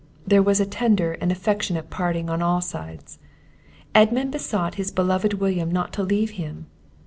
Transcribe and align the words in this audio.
There 0.25 0.41
was 0.41 0.59
a 0.59 0.65
tender 0.65 1.11
and 1.21 1.31
affectionate 1.31 1.91
parting 1.91 2.27
on 2.27 2.41
all 2.41 2.59
sides. 2.59 3.19
Edmund 3.93 4.31
besought 4.31 4.73
his 4.73 4.89
beloved 4.89 5.35
William 5.35 5.69
not 5.71 5.93
to 5.93 6.01
leave 6.01 6.31
him. 6.41 6.65